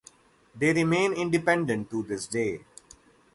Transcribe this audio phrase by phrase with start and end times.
[0.55, 2.61] They remain independent to this day.